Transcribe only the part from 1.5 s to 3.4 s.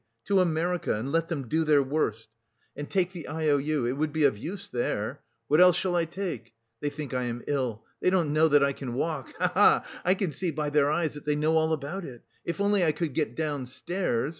their worst! And take the